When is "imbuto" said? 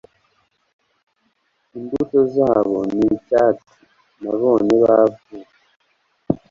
1.77-2.19